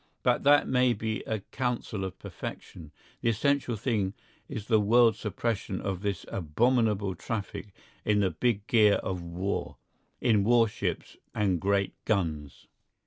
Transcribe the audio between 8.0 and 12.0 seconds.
in the big gear of war, in warships and great